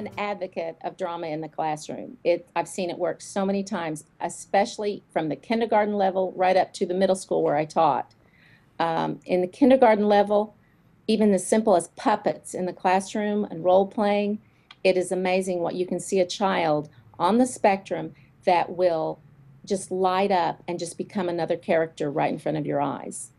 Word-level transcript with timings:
an 0.00 0.10
advocate 0.18 0.76
of 0.82 0.96
drama 0.96 1.26
in 1.26 1.40
the 1.40 1.48
classroom. 1.48 2.16
It, 2.24 2.48
I've 2.56 2.68
seen 2.68 2.90
it 2.90 2.98
work 2.98 3.20
so 3.20 3.44
many 3.44 3.62
times, 3.62 4.04
especially 4.20 5.04
from 5.12 5.28
the 5.28 5.36
kindergarten 5.36 5.94
level 5.94 6.32
right 6.34 6.56
up 6.56 6.72
to 6.74 6.86
the 6.86 6.94
middle 6.94 7.14
school 7.14 7.42
where 7.42 7.56
I 7.56 7.66
taught. 7.66 8.14
Um, 8.78 9.20
in 9.26 9.42
the 9.42 9.46
kindergarten 9.46 10.08
level, 10.08 10.56
even 11.06 11.34
as 11.34 11.46
simple 11.46 11.76
as 11.76 11.88
puppets 11.88 12.54
in 12.54 12.64
the 12.66 12.72
classroom 12.72 13.44
and 13.44 13.62
role 13.62 13.86
playing, 13.86 14.38
it 14.82 14.96
is 14.96 15.12
amazing 15.12 15.60
what 15.60 15.74
you 15.74 15.86
can 15.86 16.00
see 16.00 16.18
a 16.18 16.26
child 16.26 16.88
on 17.18 17.36
the 17.36 17.46
spectrum 17.46 18.14
that 18.44 18.70
will 18.70 19.20
just 19.66 19.90
light 19.90 20.30
up 20.30 20.62
and 20.66 20.78
just 20.78 20.96
become 20.96 21.28
another 21.28 21.56
character 21.56 22.10
right 22.10 22.32
in 22.32 22.38
front 22.38 22.56
of 22.56 22.64
your 22.64 22.80
eyes. 22.80 23.32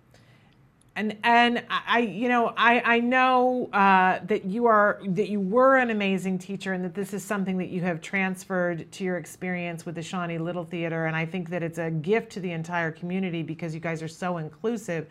And 0.95 1.17
and 1.23 1.63
I, 1.69 1.99
you 1.99 2.27
know, 2.27 2.53
I 2.57 2.81
I 2.81 2.99
know 2.99 3.69
uh, 3.71 4.19
that 4.25 4.43
you 4.43 4.65
are 4.65 4.99
that 5.05 5.29
you 5.29 5.39
were 5.39 5.77
an 5.77 5.89
amazing 5.89 6.37
teacher, 6.37 6.73
and 6.73 6.83
that 6.83 6.93
this 6.93 7.13
is 7.13 7.23
something 7.23 7.57
that 7.59 7.69
you 7.69 7.79
have 7.81 8.01
transferred 8.01 8.91
to 8.91 9.03
your 9.05 9.17
experience 9.17 9.85
with 9.85 9.95
the 9.95 10.01
Shawnee 10.01 10.37
Little 10.37 10.65
Theater. 10.65 11.05
And 11.05 11.15
I 11.15 11.25
think 11.25 11.49
that 11.49 11.63
it's 11.63 11.77
a 11.77 11.91
gift 11.91 12.31
to 12.33 12.41
the 12.41 12.51
entire 12.51 12.91
community 12.91 13.41
because 13.41 13.73
you 13.73 13.79
guys 13.79 14.03
are 14.03 14.09
so 14.09 14.37
inclusive. 14.37 15.07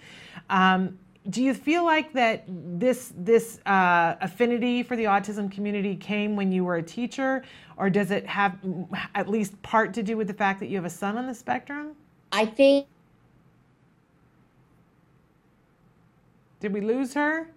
Um, 0.51 0.99
do 1.29 1.43
you 1.43 1.55
feel 1.55 1.85
like 1.85 2.13
that 2.13 2.45
this 2.47 3.13
this 3.17 3.61
uh, 3.67 4.17
affinity 4.21 4.83
for 4.83 4.97
the 4.97 5.05
autism 5.05 5.51
community 5.51 5.97
came 5.97 6.37
when 6.37 6.51
you 6.53 6.65
were 6.65 6.77
a 6.77 6.83
teacher, 6.83 7.43
or 7.77 7.91
does 7.91 8.11
it 8.11 8.27
have 8.27 8.59
at 9.15 9.29
least 9.29 9.61
part 9.63 9.93
to 9.95 10.03
do 10.03 10.17
with 10.17 10.27
the 10.27 10.35
fact 10.35 10.61
that 10.61 10.67
you 10.67 10.77
have 10.77 10.85
a 10.85 10.91
son 10.91 11.19
on 11.19 11.27
the 11.27 11.35
spectrum? 11.35 11.95
I 12.33 12.47
think 12.47 12.87
Did 16.61 16.73
we 16.73 16.81
lose 16.81 17.15
her? 17.15 17.51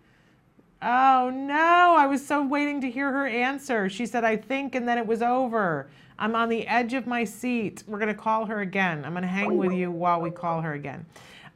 Oh 0.82 1.30
no, 1.34 1.96
I 1.98 2.08
was 2.08 2.26
so 2.26 2.46
waiting 2.46 2.82
to 2.82 2.90
hear 2.90 3.12
her 3.12 3.28
answer. 3.28 3.90
She 3.90 4.06
said, 4.06 4.24
I 4.24 4.36
think, 4.36 4.76
and 4.76 4.88
then 4.88 4.98
it 4.98 5.06
was 5.06 5.22
over. 5.22 5.90
I'm 6.20 6.36
on 6.36 6.50
the 6.50 6.68
edge 6.68 6.94
of 6.94 7.08
my 7.08 7.24
seat. 7.24 7.84
We're 7.88 8.00
going 8.00 8.14
to 8.14 8.20
call 8.20 8.46
her 8.46 8.62
again. 8.62 9.04
I'm 9.06 9.14
going 9.14 9.24
to 9.24 9.28
hang 9.28 9.58
with 9.58 9.74
you 9.74 9.92
while 9.92 10.22
we 10.22 10.30
call 10.30 10.62
her 10.62 10.74
again 10.74 11.06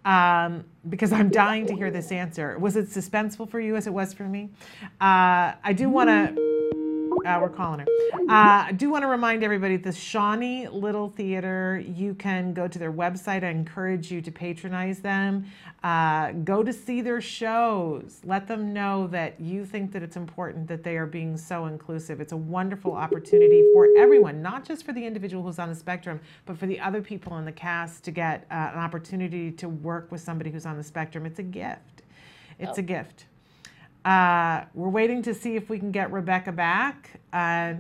um, 0.08 0.64
because 0.90 1.12
I'm 1.12 1.30
dying 1.30 1.68
to 1.68 1.76
hear 1.76 1.92
this 1.92 2.12
answer. 2.12 2.58
Was 2.58 2.78
it 2.78 2.90
suspenseful 2.90 3.50
for 3.50 3.60
you 3.60 3.76
as 3.76 3.88
it 3.88 3.94
was 3.94 4.14
for 4.14 4.24
me? 4.24 4.50
Uh, 5.02 5.54
I 5.64 5.74
do 5.76 5.90
want 5.90 6.10
to. 6.10 6.57
Uh, 7.28 7.40
we're 7.42 7.50
calling 7.50 7.80
her. 7.82 7.86
Uh, 8.30 8.66
I 8.68 8.72
do 8.72 8.90
want 8.90 9.04
to 9.04 9.08
remind 9.08 9.44
everybody 9.44 9.76
the 9.78 9.92
Shawnee 9.92 10.68
Little 10.68 11.10
Theater, 11.10 11.84
you 11.86 12.14
can 12.14 12.54
go 12.54 12.68
to 12.68 12.80
their 12.80 12.92
website. 12.92 13.44
I 13.44 13.50
encourage 13.50 14.10
you 14.12 14.22
to 14.22 14.32
patronize 14.32 15.00
them. 15.00 15.46
Uh, 15.84 16.32
go 16.32 16.64
to 16.64 16.72
see 16.72 17.02
their 17.02 17.20
shows. 17.22 18.22
Let 18.24 18.48
them 18.48 18.74
know 18.74 19.08
that 19.08 19.40
you 19.40 19.66
think 19.66 19.92
that 19.92 20.04
it's 20.04 20.16
important 20.16 20.68
that 20.70 20.84
they 20.84 20.96
are 20.98 21.06
being 21.06 21.38
so 21.38 21.66
inclusive. 21.66 22.22
It's 22.22 22.32
a 22.34 22.38
wonderful 22.38 22.94
opportunity 22.94 23.64
for 23.74 23.88
everyone, 23.98 24.42
not 24.42 24.66
just 24.66 24.86
for 24.86 24.94
the 24.94 25.06
individual 25.06 25.44
who's 25.44 25.60
on 25.60 25.70
the 25.70 25.76
spectrum, 25.76 26.20
but 26.46 26.58
for 26.58 26.66
the 26.66 26.80
other 26.80 27.02
people 27.02 27.38
in 27.38 27.46
the 27.46 27.52
cast 27.52 28.04
to 28.06 28.12
get 28.12 28.46
uh, 28.50 28.72
an 28.74 28.80
opportunity 28.80 29.52
to 29.52 29.68
work 29.70 30.12
with 30.12 30.22
somebody 30.22 30.50
who's 30.50 30.66
on 30.66 30.78
the 30.78 30.84
spectrum. 30.84 31.26
It's 31.26 31.40
a 31.40 31.44
gift. 31.44 32.04
It's 32.60 32.78
Oh. 32.78 32.82
a 32.82 32.84
gift. 32.84 33.26
Uh, 34.08 34.64
we're 34.74 34.88
waiting 34.88 35.22
to 35.22 35.34
see 35.34 35.58
if 35.58 35.70
we 35.70 35.78
can 35.78 35.92
get 35.92 36.10
Rebecca 36.14 36.54
back. 36.54 37.20
Uh, 37.34 37.74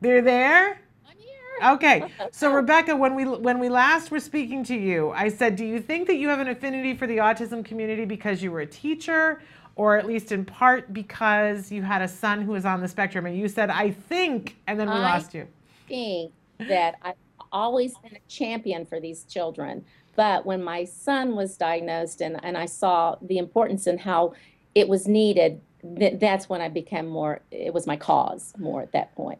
they're 0.00 0.22
there. 0.22 0.80
I'm 1.08 1.16
here. 1.16 1.70
Okay, 1.74 2.12
so 2.32 2.52
Rebecca, 2.52 2.96
when 2.96 3.14
we 3.14 3.24
when 3.24 3.60
we 3.60 3.68
last 3.68 4.10
were 4.10 4.18
speaking 4.18 4.64
to 4.64 4.74
you, 4.74 5.10
I 5.10 5.28
said, 5.28 5.54
"Do 5.54 5.64
you 5.64 5.78
think 5.80 6.08
that 6.08 6.16
you 6.16 6.28
have 6.30 6.40
an 6.40 6.48
affinity 6.48 6.96
for 6.96 7.06
the 7.06 7.18
autism 7.18 7.64
community 7.64 8.04
because 8.04 8.42
you 8.42 8.50
were 8.50 8.62
a 8.62 8.66
teacher, 8.66 9.40
or 9.76 9.96
at 9.96 10.04
least 10.04 10.32
in 10.32 10.44
part 10.44 10.92
because 10.92 11.70
you 11.70 11.82
had 11.82 12.02
a 12.02 12.08
son 12.08 12.42
who 12.42 12.50
was 12.50 12.64
on 12.64 12.80
the 12.80 12.88
spectrum?" 12.88 13.26
And 13.26 13.38
you 13.38 13.46
said, 13.46 13.70
"I 13.70 13.92
think," 13.92 14.56
and 14.66 14.80
then 14.80 14.88
we 14.88 14.96
I- 14.96 15.12
lost 15.12 15.32
you. 15.32 15.42
I 15.42 15.88
think 15.88 16.32
that 16.58 16.96
I've 17.02 17.14
always 17.52 17.96
been 17.98 18.16
a 18.16 18.28
champion 18.28 18.84
for 18.84 18.98
these 18.98 19.22
children. 19.22 19.84
But 20.16 20.44
when 20.44 20.60
my 20.60 20.82
son 20.82 21.36
was 21.36 21.56
diagnosed 21.56 22.20
and, 22.20 22.40
and 22.42 22.58
I 22.58 22.66
saw 22.66 23.14
the 23.22 23.38
importance 23.38 23.86
and 23.86 24.00
how 24.00 24.34
it 24.74 24.88
was 24.88 25.06
needed, 25.06 25.60
th- 25.98 26.20
that's 26.20 26.48
when 26.48 26.60
I 26.60 26.68
became 26.68 27.06
more, 27.06 27.40
it 27.50 27.72
was 27.72 27.86
my 27.86 27.96
cause 27.96 28.52
more 28.58 28.82
at 28.82 28.92
that 28.92 29.14
point. 29.14 29.38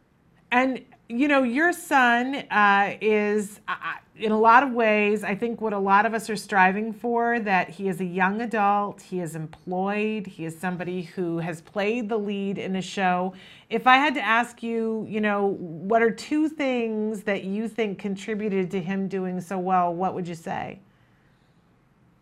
And 0.50 0.82
you 1.10 1.26
know, 1.26 1.42
your 1.42 1.72
son 1.72 2.34
uh, 2.50 2.94
is, 3.00 3.60
uh, 3.66 3.74
in 4.16 4.30
a 4.30 4.38
lot 4.38 4.62
of 4.62 4.72
ways, 4.72 5.24
I 5.24 5.34
think 5.34 5.60
what 5.62 5.72
a 5.72 5.78
lot 5.78 6.04
of 6.04 6.12
us 6.12 6.28
are 6.28 6.36
striving 6.36 6.92
for. 6.92 7.40
That 7.40 7.70
he 7.70 7.88
is 7.88 8.00
a 8.00 8.04
young 8.04 8.42
adult, 8.42 9.00
he 9.00 9.20
is 9.20 9.34
employed, 9.34 10.26
he 10.26 10.44
is 10.44 10.58
somebody 10.58 11.02
who 11.02 11.38
has 11.38 11.62
played 11.62 12.10
the 12.10 12.18
lead 12.18 12.58
in 12.58 12.76
a 12.76 12.82
show. 12.82 13.32
If 13.70 13.86
I 13.86 13.96
had 13.96 14.14
to 14.14 14.20
ask 14.20 14.62
you, 14.62 15.06
you 15.08 15.22
know, 15.22 15.56
what 15.58 16.02
are 16.02 16.10
two 16.10 16.48
things 16.48 17.22
that 17.22 17.44
you 17.44 17.68
think 17.68 17.98
contributed 17.98 18.70
to 18.72 18.80
him 18.80 19.08
doing 19.08 19.40
so 19.40 19.58
well? 19.58 19.94
What 19.94 20.14
would 20.14 20.28
you 20.28 20.34
say? 20.34 20.78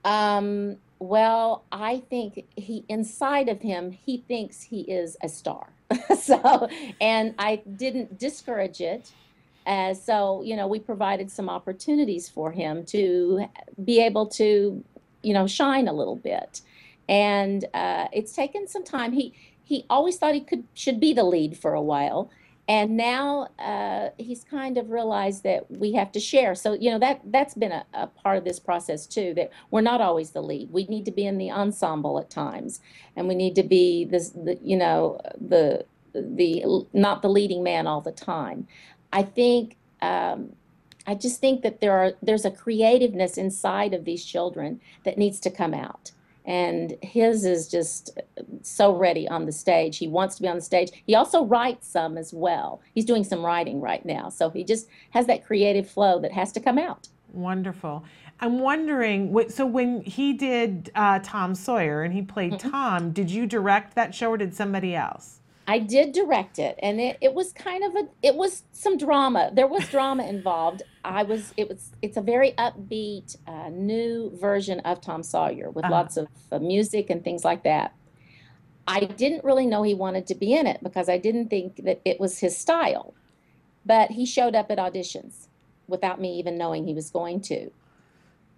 Um, 0.04 0.76
well, 0.98 1.64
I 1.70 1.98
think 2.10 2.46
he, 2.56 2.84
inside 2.88 3.48
of 3.48 3.60
him, 3.60 3.92
he 3.92 4.18
thinks 4.18 4.62
he 4.62 4.80
is 4.82 5.16
a 5.22 5.28
star. 5.28 5.68
so, 6.18 6.68
and 7.00 7.34
I 7.38 7.62
didn't 7.76 8.18
discourage 8.18 8.80
it. 8.80 9.12
Uh, 9.66 9.94
so, 9.94 10.42
you 10.42 10.56
know, 10.56 10.66
we 10.66 10.78
provided 10.78 11.30
some 11.30 11.48
opportunities 11.48 12.28
for 12.28 12.52
him 12.52 12.84
to 12.86 13.46
be 13.84 14.00
able 14.00 14.26
to, 14.26 14.84
you 15.22 15.34
know, 15.34 15.46
shine 15.46 15.88
a 15.88 15.92
little 15.92 16.16
bit. 16.16 16.60
And 17.08 17.64
uh, 17.74 18.06
it's 18.12 18.32
taken 18.32 18.68
some 18.68 18.84
time. 18.84 19.12
He 19.12 19.34
he 19.64 19.84
always 19.90 20.16
thought 20.16 20.34
he 20.34 20.40
could 20.40 20.64
should 20.74 21.00
be 21.00 21.12
the 21.12 21.24
lead 21.24 21.58
for 21.58 21.74
a 21.74 21.82
while, 21.82 22.30
and 22.68 22.96
now 22.96 23.48
uh, 23.58 24.10
he's 24.18 24.42
kind 24.42 24.76
of 24.76 24.90
realized 24.90 25.44
that 25.44 25.70
we 25.70 25.92
have 25.92 26.10
to 26.12 26.20
share. 26.20 26.54
So, 26.54 26.72
you 26.72 26.90
know, 26.90 26.98
that 26.98 27.20
that's 27.26 27.54
been 27.54 27.72
a, 27.72 27.86
a 27.94 28.06
part 28.08 28.38
of 28.38 28.44
this 28.44 28.58
process 28.58 29.06
too. 29.06 29.34
That 29.34 29.50
we're 29.70 29.82
not 29.82 30.00
always 30.00 30.30
the 30.30 30.42
lead. 30.42 30.70
We 30.72 30.84
need 30.86 31.04
to 31.04 31.12
be 31.12 31.26
in 31.26 31.38
the 31.38 31.50
ensemble 31.50 32.18
at 32.18 32.28
times, 32.28 32.80
and 33.14 33.28
we 33.28 33.34
need 33.34 33.54
to 33.54 33.62
be 33.62 34.04
this, 34.04 34.30
the, 34.30 34.58
you 34.62 34.76
know, 34.76 35.20
the 35.40 35.84
the 36.12 36.64
not 36.92 37.22
the 37.22 37.28
leading 37.28 37.62
man 37.62 37.86
all 37.86 38.00
the 38.00 38.12
time. 38.12 38.66
I 39.12 39.22
think 39.22 39.76
um, 40.02 40.52
I 41.06 41.14
just 41.14 41.40
think 41.40 41.62
that 41.62 41.80
there 41.80 41.92
are 41.92 42.12
there's 42.20 42.44
a 42.44 42.50
creativeness 42.50 43.38
inside 43.38 43.94
of 43.94 44.04
these 44.04 44.24
children 44.24 44.80
that 45.04 45.18
needs 45.18 45.38
to 45.40 45.50
come 45.50 45.72
out. 45.72 46.10
And 46.46 46.94
his 47.02 47.44
is 47.44 47.68
just 47.68 48.18
so 48.62 48.94
ready 48.94 49.28
on 49.28 49.46
the 49.46 49.52
stage. 49.52 49.98
He 49.98 50.06
wants 50.06 50.36
to 50.36 50.42
be 50.42 50.48
on 50.48 50.54
the 50.56 50.62
stage. 50.62 50.90
He 51.04 51.14
also 51.16 51.44
writes 51.44 51.88
some 51.88 52.16
as 52.16 52.32
well. 52.32 52.80
He's 52.94 53.04
doing 53.04 53.24
some 53.24 53.44
writing 53.44 53.80
right 53.80 54.04
now. 54.06 54.28
So 54.28 54.48
he 54.50 54.62
just 54.62 54.86
has 55.10 55.26
that 55.26 55.44
creative 55.44 55.90
flow 55.90 56.20
that 56.20 56.30
has 56.32 56.52
to 56.52 56.60
come 56.60 56.78
out. 56.78 57.08
Wonderful. 57.32 58.04
I'm 58.38 58.60
wondering, 58.60 59.48
so 59.48 59.66
when 59.66 60.02
he 60.02 60.34
did 60.34 60.90
uh, 60.94 61.18
Tom 61.22 61.54
Sawyer 61.54 62.02
and 62.02 62.14
he 62.14 62.22
played 62.22 62.52
Mhm. 62.52 62.70
Tom, 62.70 63.10
did 63.10 63.30
you 63.30 63.46
direct 63.46 63.94
that 63.96 64.14
show 64.14 64.30
or 64.30 64.36
did 64.36 64.54
somebody 64.54 64.94
else? 64.94 65.40
I 65.66 65.80
did 65.80 66.12
direct 66.12 66.58
it, 66.58 66.78
and 66.82 67.00
it, 67.00 67.18
it 67.20 67.34
was 67.34 67.52
kind 67.52 67.84
of 67.84 67.94
a 67.96 68.08
it 68.22 68.36
was 68.36 68.64
some 68.72 68.96
drama. 68.98 69.50
There 69.52 69.66
was 69.66 69.88
drama 69.88 70.26
involved. 70.28 70.82
I 71.04 71.24
was 71.24 71.54
it 71.56 71.68
was 71.68 71.92
it's 72.02 72.16
a 72.16 72.22
very 72.22 72.52
upbeat 72.58 73.36
uh, 73.46 73.70
new 73.70 74.32
version 74.40 74.80
of 74.80 75.00
Tom 75.00 75.22
Sawyer 75.22 75.70
with 75.70 75.84
Uh-huh. 75.84 75.90
lots 75.90 76.16
of 76.16 76.28
uh, 76.52 76.58
music 76.60 77.10
and 77.10 77.24
things 77.24 77.44
like 77.44 77.64
that. 77.64 77.94
I 78.86 79.00
didn't 79.00 79.44
really 79.44 79.66
know 79.66 79.82
he 79.82 79.94
wanted 79.94 80.26
to 80.28 80.34
be 80.34 80.54
in 80.54 80.66
it 80.66 80.82
because 80.82 81.08
I 81.08 81.18
didn't 81.18 81.48
think 81.48 81.76
that 81.84 82.00
it 82.04 82.20
was 82.20 82.40
his 82.40 82.58
style. 82.58 83.16
But 83.84 84.12
he 84.12 84.26
showed 84.26 84.54
up 84.56 84.70
at 84.70 84.78
auditions 84.78 85.48
without 85.88 86.20
me 86.20 86.38
even 86.38 86.58
knowing 86.58 86.86
he 86.86 86.94
was 86.94 87.10
going 87.10 87.40
to. 87.42 87.70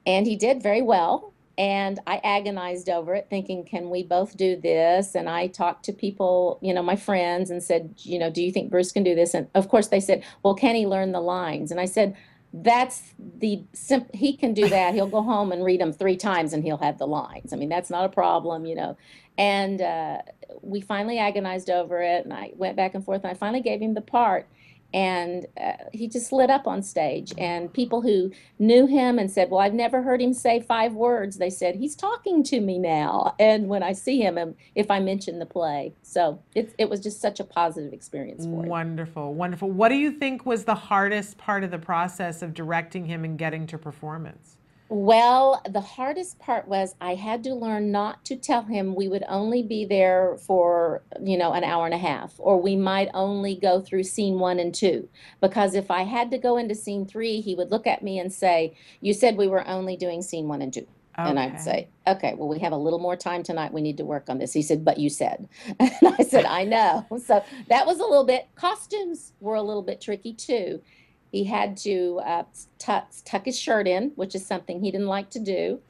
And 0.06 0.26
he 0.26 0.36
did 0.36 0.62
very 0.62 0.82
well. 0.82 1.34
And 1.58 1.98
I 2.06 2.20
agonized 2.22 2.88
over 2.88 3.14
it, 3.14 3.26
thinking, 3.28 3.64
can 3.64 3.90
we 3.90 4.04
both 4.04 4.36
do 4.36 4.54
this? 4.54 5.16
And 5.16 5.28
I 5.28 5.48
talked 5.48 5.84
to 5.86 5.92
people, 5.92 6.60
you 6.62 6.72
know, 6.72 6.84
my 6.84 6.94
friends, 6.94 7.50
and 7.50 7.60
said, 7.60 7.94
you 7.98 8.16
know, 8.16 8.30
do 8.30 8.40
you 8.40 8.52
think 8.52 8.70
Bruce 8.70 8.92
can 8.92 9.02
do 9.02 9.16
this? 9.16 9.34
And 9.34 9.48
of 9.56 9.68
course, 9.68 9.88
they 9.88 9.98
said, 9.98 10.22
well, 10.44 10.54
can 10.54 10.76
he 10.76 10.86
learn 10.86 11.10
the 11.10 11.20
lines? 11.20 11.72
And 11.72 11.80
I 11.80 11.86
said, 11.86 12.16
that's 12.52 13.12
the 13.18 13.64
simp- 13.72 14.14
he 14.14 14.36
can 14.36 14.54
do 14.54 14.68
that. 14.68 14.94
He'll 14.94 15.08
go 15.08 15.20
home 15.20 15.50
and 15.50 15.64
read 15.64 15.80
them 15.80 15.92
three 15.92 16.16
times 16.16 16.52
and 16.52 16.62
he'll 16.62 16.78
have 16.78 16.96
the 16.96 17.06
lines. 17.06 17.52
I 17.52 17.56
mean, 17.56 17.68
that's 17.68 17.90
not 17.90 18.04
a 18.04 18.08
problem, 18.08 18.64
you 18.64 18.76
know. 18.76 18.96
And 19.36 19.82
uh, 19.82 20.18
we 20.62 20.80
finally 20.80 21.18
agonized 21.18 21.70
over 21.70 22.00
it, 22.00 22.24
and 22.24 22.32
I 22.32 22.52
went 22.54 22.76
back 22.76 22.94
and 22.94 23.04
forth, 23.04 23.22
and 23.22 23.30
I 23.30 23.34
finally 23.34 23.62
gave 23.62 23.80
him 23.80 23.94
the 23.94 24.00
part. 24.00 24.48
And 24.94 25.46
uh, 25.60 25.72
he 25.92 26.08
just 26.08 26.32
lit 26.32 26.50
up 26.50 26.66
on 26.66 26.82
stage. 26.82 27.32
And 27.36 27.72
people 27.72 28.00
who 28.00 28.32
knew 28.58 28.86
him 28.86 29.18
and 29.18 29.30
said, 29.30 29.50
Well, 29.50 29.60
I've 29.60 29.74
never 29.74 30.02
heard 30.02 30.20
him 30.20 30.32
say 30.32 30.60
five 30.60 30.94
words, 30.94 31.38
they 31.38 31.50
said, 31.50 31.76
He's 31.76 31.96
talking 31.96 32.42
to 32.44 32.60
me 32.60 32.78
now. 32.78 33.34
And 33.48 33.68
when 33.68 33.82
I 33.82 33.92
see 33.92 34.20
him, 34.20 34.36
um, 34.36 34.54
if 34.74 34.90
I 34.90 35.00
mention 35.00 35.38
the 35.38 35.46
play. 35.46 35.94
So 36.02 36.42
it, 36.54 36.74
it 36.76 36.90
was 36.90 37.00
just 37.00 37.20
such 37.20 37.40
a 37.40 37.44
positive 37.44 37.92
experience 37.92 38.44
for 38.44 38.62
him. 38.62 38.68
Wonderful, 38.68 39.32
wonderful. 39.32 39.70
What 39.70 39.88
do 39.88 39.94
you 39.94 40.10
think 40.10 40.44
was 40.44 40.64
the 40.64 40.74
hardest 40.74 41.38
part 41.38 41.64
of 41.64 41.70
the 41.70 41.78
process 41.78 42.42
of 42.42 42.52
directing 42.52 43.06
him 43.06 43.24
and 43.24 43.38
getting 43.38 43.66
to 43.68 43.78
performance? 43.78 44.57
Well, 44.90 45.60
the 45.68 45.82
hardest 45.82 46.38
part 46.38 46.66
was 46.66 46.94
I 46.98 47.14
had 47.14 47.44
to 47.44 47.54
learn 47.54 47.92
not 47.92 48.24
to 48.26 48.36
tell 48.36 48.62
him 48.62 48.94
we 48.94 49.06
would 49.06 49.24
only 49.28 49.62
be 49.62 49.84
there 49.84 50.38
for, 50.46 51.02
you 51.22 51.36
know, 51.36 51.52
an 51.52 51.62
hour 51.62 51.84
and 51.84 51.94
a 51.94 51.98
half, 51.98 52.34
or 52.38 52.60
we 52.60 52.74
might 52.74 53.10
only 53.12 53.54
go 53.54 53.80
through 53.80 54.04
scene 54.04 54.38
one 54.38 54.58
and 54.58 54.74
two. 54.74 55.08
Because 55.42 55.74
if 55.74 55.90
I 55.90 56.04
had 56.04 56.30
to 56.30 56.38
go 56.38 56.56
into 56.56 56.74
scene 56.74 57.04
three, 57.06 57.42
he 57.42 57.54
would 57.54 57.70
look 57.70 57.86
at 57.86 58.02
me 58.02 58.18
and 58.18 58.32
say, 58.32 58.74
You 59.02 59.12
said 59.12 59.36
we 59.36 59.46
were 59.46 59.66
only 59.68 59.96
doing 59.96 60.22
scene 60.22 60.48
one 60.48 60.62
and 60.62 60.72
two. 60.72 60.86
And 61.16 61.38
I'd 61.38 61.60
say, 61.60 61.88
Okay, 62.06 62.34
well, 62.34 62.48
we 62.48 62.60
have 62.60 62.72
a 62.72 62.76
little 62.76 63.00
more 63.00 63.16
time 63.16 63.42
tonight. 63.42 63.72
We 63.74 63.82
need 63.82 63.98
to 63.98 64.04
work 64.04 64.30
on 64.30 64.38
this. 64.38 64.54
He 64.54 64.62
said, 64.62 64.84
But 64.86 64.98
you 64.98 65.10
said. 65.10 65.48
And 65.80 66.14
I 66.18 66.22
said, 66.22 66.46
I 66.46 66.64
know. 66.64 67.06
So 67.26 67.44
that 67.68 67.86
was 67.86 67.98
a 67.98 68.04
little 68.04 68.24
bit, 68.24 68.48
costumes 68.54 69.32
were 69.40 69.56
a 69.56 69.62
little 69.62 69.82
bit 69.82 70.00
tricky 70.00 70.32
too. 70.32 70.80
He 71.30 71.44
had 71.44 71.76
to 71.78 72.20
uh, 72.24 72.44
tuck, 72.78 73.10
tuck 73.24 73.44
his 73.44 73.58
shirt 73.58 73.86
in, 73.86 74.12
which 74.16 74.34
is 74.34 74.46
something 74.46 74.80
he 74.80 74.90
didn't 74.90 75.06
like 75.06 75.30
to 75.30 75.38
do. 75.38 75.80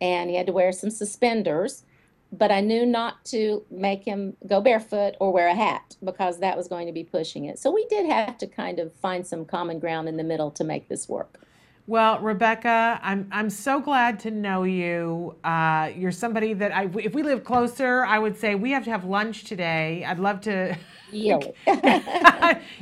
And 0.00 0.30
he 0.30 0.36
had 0.36 0.46
to 0.46 0.52
wear 0.52 0.72
some 0.72 0.90
suspenders. 0.90 1.84
But 2.32 2.52
I 2.52 2.60
knew 2.60 2.86
not 2.86 3.24
to 3.26 3.64
make 3.70 4.04
him 4.04 4.36
go 4.46 4.60
barefoot 4.60 5.16
or 5.20 5.32
wear 5.32 5.48
a 5.48 5.54
hat 5.54 5.96
because 6.04 6.38
that 6.38 6.56
was 6.56 6.68
going 6.68 6.86
to 6.86 6.92
be 6.92 7.02
pushing 7.02 7.44
it. 7.46 7.58
So 7.58 7.72
we 7.72 7.86
did 7.86 8.06
have 8.06 8.38
to 8.38 8.46
kind 8.46 8.78
of 8.78 8.94
find 8.94 9.26
some 9.26 9.44
common 9.44 9.80
ground 9.80 10.08
in 10.08 10.16
the 10.16 10.24
middle 10.24 10.50
to 10.52 10.64
make 10.64 10.88
this 10.88 11.08
work. 11.08 11.40
Well, 11.86 12.20
Rebecca, 12.20 13.00
I'm 13.02 13.28
I'm 13.32 13.50
so 13.50 13.80
glad 13.80 14.20
to 14.20 14.30
know 14.30 14.62
you. 14.64 15.36
Uh, 15.44 15.90
you're 15.96 16.12
somebody 16.12 16.54
that 16.54 16.72
I, 16.74 16.84
if 17.02 17.14
we 17.14 17.22
live 17.22 17.44
closer, 17.44 18.04
I 18.04 18.18
would 18.18 18.38
say 18.38 18.54
we 18.54 18.70
have 18.72 18.84
to 18.84 18.90
have 18.90 19.04
lunch 19.04 19.44
today. 19.44 20.04
I'd 20.06 20.18
love 20.20 20.40
to. 20.42 20.76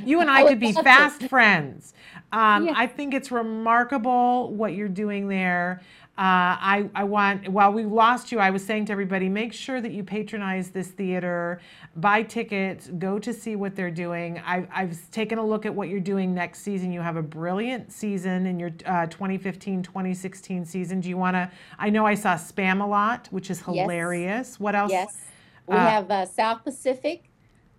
You 0.05 0.21
and 0.21 0.29
I, 0.29 0.41
I 0.41 0.43
could 0.43 0.59
be 0.59 0.73
fast 0.73 1.23
friends. 1.23 1.93
Um, 2.31 2.67
Yeah. 2.67 2.73
I 2.75 2.87
think 2.87 3.13
it's 3.13 3.31
remarkable 3.31 4.53
what 4.53 4.73
you're 4.75 4.87
doing 4.87 5.27
there. 5.27 5.81
Uh, 6.19 6.59
I, 6.59 6.89
I 6.95 7.05
want, 7.05 7.47
while 7.47 7.71
we 7.71 7.85
lost 7.85 8.29
you, 8.29 8.39
I 8.39 8.49
was 8.49 8.61
saying 8.65 8.87
to 8.87 8.91
everybody, 8.91 9.29
make 9.29 9.53
sure 9.53 9.79
that 9.79 9.93
you 9.93 10.03
patronize 10.03 10.69
this 10.69 10.89
theater, 10.89 11.61
buy 11.95 12.23
tickets, 12.23 12.89
go 12.99 13.19
to 13.19 13.33
see 13.33 13.55
what 13.55 13.73
they're 13.73 13.89
doing. 13.89 14.37
I've, 14.45 14.67
I've 14.69 15.11
taken 15.11 15.37
a 15.37 15.45
look 15.45 15.65
at 15.65 15.73
what 15.73 15.87
you're 15.87 16.01
doing 16.01 16.35
next 16.35 16.59
season. 16.59 16.91
You 16.91 16.99
have 16.99 17.15
a 17.15 17.21
brilliant 17.21 17.93
season 17.93 18.47
in 18.47 18.59
your 18.59 18.71
uh, 18.85 19.05
2015 19.05 19.81
2016 19.81 20.65
season. 20.65 20.99
Do 20.99 21.07
you 21.07 21.15
want 21.15 21.35
to? 21.35 21.49
I 21.77 21.89
know 21.89 22.05
I 22.05 22.15
saw 22.15 22.35
Spamalot, 22.35 23.27
which 23.27 23.49
is 23.49 23.59
Yes. 23.59 23.65
hilarious. 23.85 24.59
What 24.59 24.75
else? 24.75 24.91
Yes. 24.91 25.25
We 25.67 25.77
Uh, 25.77 25.87
have 25.87 26.11
uh, 26.11 26.25
South 26.25 26.65
Pacific, 26.65 27.29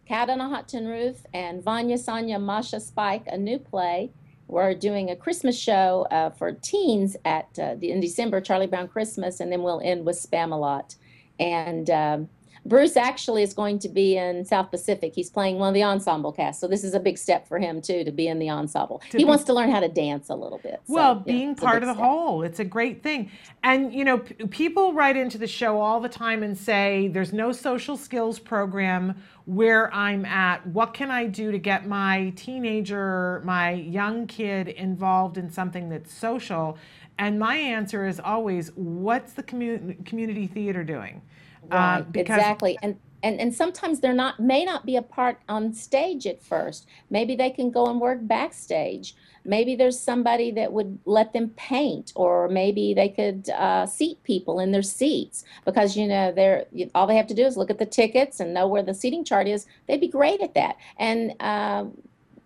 Cat 0.06 0.30
on 0.30 0.40
a 0.40 0.48
Hot 0.48 0.66
Tin 0.66 0.86
Roof, 0.88 1.26
and 1.34 1.62
Vanya 1.62 1.98
Sonia 1.98 2.38
Masha 2.38 2.80
Spike, 2.80 3.24
a 3.26 3.36
new 3.36 3.58
play. 3.58 4.12
We're 4.50 4.74
doing 4.74 5.10
a 5.10 5.16
Christmas 5.16 5.56
show 5.56 6.08
uh, 6.10 6.30
for 6.30 6.52
teens 6.52 7.16
at 7.24 7.56
uh, 7.56 7.76
the, 7.76 7.92
in 7.92 8.00
December, 8.00 8.40
Charlie 8.40 8.66
Brown 8.66 8.88
Christmas, 8.88 9.38
and 9.38 9.52
then 9.52 9.62
we'll 9.62 9.80
end 9.82 10.04
with 10.04 10.16
Spamalot. 10.16 10.96
And 11.38 11.88
um, 11.88 12.28
Bruce 12.66 12.96
actually 12.96 13.42
is 13.42 13.54
going 13.54 13.78
to 13.80 13.88
be 13.88 14.16
in 14.16 14.44
South 14.44 14.70
Pacific. 14.70 15.12
He's 15.14 15.30
playing 15.30 15.58
one 15.58 15.68
of 15.68 15.74
the 15.74 15.82
ensemble 15.82 16.30
cast, 16.30 16.60
so 16.60 16.68
this 16.68 16.84
is 16.84 16.94
a 16.94 17.00
big 17.00 17.16
step 17.16 17.48
for 17.48 17.58
him 17.58 17.80
too 17.80 18.04
to 18.04 18.12
be 18.12 18.28
in 18.28 18.38
the 18.38 18.50
ensemble. 18.50 19.00
He 19.10 19.18
be- 19.18 19.24
wants 19.24 19.44
to 19.44 19.54
learn 19.54 19.70
how 19.70 19.80
to 19.80 19.88
dance 19.88 20.28
a 20.28 20.34
little 20.34 20.58
bit. 20.58 20.80
so, 20.86 20.92
Well, 20.94 21.22
yeah, 21.26 21.32
being 21.32 21.50
a 21.52 21.54
part 21.54 21.82
of 21.82 21.88
the 21.88 21.94
step. 21.94 22.04
whole, 22.04 22.42
it's 22.42 22.60
a 22.60 22.64
great 22.64 23.02
thing. 23.02 23.30
And, 23.62 23.92
you 23.94 24.04
know, 24.04 24.18
p- 24.18 24.34
people 24.46 24.92
write 24.92 25.16
into 25.16 25.38
the 25.38 25.46
show 25.46 25.80
all 25.80 26.00
the 26.00 26.08
time 26.08 26.42
and 26.42 26.56
say, 26.56 27.08
there's 27.08 27.32
no 27.32 27.50
social 27.52 27.96
skills 27.96 28.38
program 28.38 29.14
where 29.46 29.92
I'm 29.94 30.24
at. 30.26 30.64
What 30.66 30.92
can 30.94 31.10
I 31.10 31.26
do 31.26 31.50
to 31.50 31.58
get 31.58 31.86
my 31.86 32.32
teenager, 32.36 33.40
my 33.44 33.72
young 33.72 34.26
kid 34.26 34.68
involved 34.68 35.38
in 35.38 35.50
something 35.50 35.88
that's 35.88 36.12
social? 36.12 36.76
And 37.18 37.38
my 37.38 37.56
answer 37.56 38.06
is 38.06 38.20
always, 38.20 38.70
what's 38.76 39.32
the 39.32 39.42
commu- 39.42 40.04
community 40.06 40.46
theater 40.46 40.84
doing? 40.84 41.22
Um, 41.64 41.70
Right, 41.70 42.12
because- 42.12 42.36
exactly. 42.38 42.78
And, 42.82 42.96
and 43.22 43.38
and 43.38 43.54
sometimes 43.54 44.00
they're 44.00 44.14
not 44.14 44.40
may 44.40 44.64
not 44.64 44.86
be 44.86 44.96
a 44.96 45.02
part 45.02 45.40
on 45.48 45.72
stage 45.74 46.26
at 46.26 46.42
first. 46.42 46.86
Maybe 47.10 47.36
they 47.36 47.50
can 47.50 47.70
go 47.70 47.86
and 47.86 48.00
work 48.00 48.18
backstage. 48.22 49.14
Maybe 49.44 49.74
there's 49.76 49.98
somebody 49.98 50.50
that 50.52 50.72
would 50.72 50.98
let 51.04 51.32
them 51.32 51.50
paint, 51.50 52.12
or 52.14 52.48
maybe 52.48 52.94
they 52.94 53.08
could 53.08 53.48
uh, 53.50 53.86
seat 53.86 54.22
people 54.22 54.60
in 54.60 54.70
their 54.70 54.82
seats 54.82 55.44
because 55.64 55.96
you 55.96 56.06
know 56.06 56.32
they're 56.32 56.64
all 56.94 57.06
they 57.06 57.16
have 57.16 57.26
to 57.28 57.34
do 57.34 57.44
is 57.44 57.56
look 57.56 57.70
at 57.70 57.78
the 57.78 57.86
tickets 57.86 58.40
and 58.40 58.54
know 58.54 58.66
where 58.66 58.82
the 58.82 58.94
seating 58.94 59.24
chart 59.24 59.46
is. 59.46 59.66
They'd 59.86 60.00
be 60.00 60.08
great 60.08 60.40
at 60.40 60.54
that, 60.54 60.76
and 60.98 61.34
um, 61.40 61.92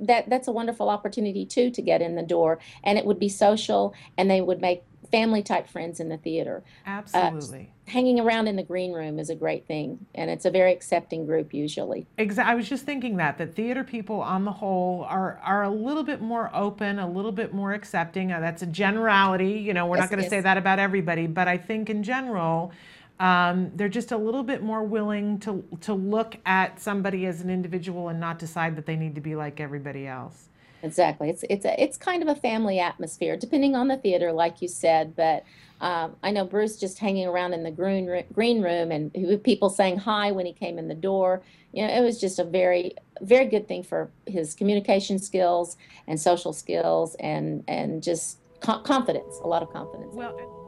that 0.00 0.28
that's 0.28 0.48
a 0.48 0.52
wonderful 0.52 0.88
opportunity 0.88 1.46
too 1.46 1.70
to 1.70 1.82
get 1.82 2.02
in 2.02 2.16
the 2.16 2.22
door. 2.22 2.58
And 2.82 2.98
it 2.98 3.04
would 3.06 3.18
be 3.18 3.28
social, 3.28 3.94
and 4.18 4.28
they 4.30 4.40
would 4.40 4.60
make 4.60 4.82
family 5.14 5.42
type 5.44 5.68
friends 5.68 6.00
in 6.00 6.08
the 6.08 6.16
theater 6.16 6.64
Absolutely. 6.86 7.70
hanging 7.86 8.18
around 8.18 8.48
in 8.48 8.56
the 8.56 8.64
green 8.64 8.92
room 8.92 9.20
is 9.20 9.30
a 9.30 9.34
great 9.36 9.64
thing 9.64 10.04
and 10.16 10.28
it's 10.28 10.44
a 10.44 10.50
very 10.50 10.72
accepting 10.72 11.24
group 11.24 11.54
usually 11.54 12.04
Exa- 12.18 12.44
I 12.44 12.56
was 12.56 12.68
just 12.68 12.84
thinking 12.84 13.16
that 13.18 13.38
that 13.38 13.54
theater 13.54 13.84
people 13.84 14.20
on 14.20 14.44
the 14.44 14.50
whole 14.50 15.04
are 15.04 15.38
are 15.44 15.62
a 15.62 15.70
little 15.70 16.02
bit 16.02 16.20
more 16.20 16.50
open, 16.52 16.98
a 16.98 17.08
little 17.08 17.30
bit 17.32 17.54
more 17.54 17.72
accepting. 17.74 18.32
Uh, 18.32 18.40
that's 18.40 18.62
a 18.62 18.66
generality, 18.66 19.52
you 19.52 19.72
know. 19.72 19.86
We're 19.86 19.96
Yes, 19.98 20.04
not 20.04 20.10
going 20.10 20.20
to 20.20 20.26
it 20.26 20.30
say 20.30 20.40
that 20.40 20.56
about 20.56 20.78
everybody, 20.80 21.26
but 21.28 21.46
I 21.46 21.58
think 21.58 21.90
in 21.90 22.02
general, 22.02 22.72
um, 23.20 23.70
they're 23.76 23.88
just 23.88 24.10
a 24.12 24.16
little 24.16 24.42
bit 24.42 24.62
more 24.62 24.82
willing 24.82 25.38
to 25.40 25.64
to 25.82 25.94
look 25.94 26.36
at 26.46 26.80
somebody 26.80 27.26
as 27.26 27.40
an 27.40 27.50
individual 27.50 28.08
and 28.08 28.18
not 28.18 28.38
decide 28.38 28.74
that 28.76 28.86
they 28.86 28.96
need 28.96 29.14
to 29.14 29.20
be 29.20 29.36
like 29.36 29.60
everybody 29.60 30.06
else. 30.06 30.48
Exactly 30.82 31.30
it's 31.30 31.44
it's 31.48 31.64
a 31.64 31.82
it's 31.82 31.96
kind 31.96 32.22
of 32.22 32.28
a 32.28 32.34
family 32.34 32.78
atmosphere 32.78 33.36
depending 33.36 33.74
on 33.74 33.88
the 33.88 33.96
theater 33.96 34.32
like 34.32 34.60
you 34.60 34.68
said 34.68 35.14
but 35.16 35.44
um, 35.80 36.14
i 36.22 36.30
know 36.30 36.44
bruce 36.44 36.76
just 36.76 36.98
hanging 36.98 37.26
around 37.26 37.52
in 37.52 37.62
the 37.62 37.70
green, 37.70 38.24
green 38.32 38.62
room 38.62 38.90
and 38.90 39.12
people 39.42 39.70
saying 39.70 39.96
hi 39.96 40.30
when 40.30 40.46
he 40.46 40.52
came 40.52 40.78
in 40.78 40.88
the 40.88 40.94
door 40.94 41.42
you 41.72 41.86
know 41.86 41.92
it 41.92 42.00
was 42.00 42.20
just 42.20 42.38
a 42.38 42.44
very 42.44 42.94
very 43.22 43.46
good 43.46 43.66
thing 43.66 43.82
for 43.82 44.10
his 44.26 44.54
communication 44.54 45.18
skills 45.18 45.76
and 46.06 46.20
social 46.20 46.52
skills 46.52 47.16
and 47.20 47.64
and 47.68 48.02
just 48.02 48.38
co- 48.60 48.80
confidence 48.80 49.38
a 49.42 49.46
lot 49.46 49.62
of 49.62 49.72
confidence 49.72 50.14
Well. 50.14 50.63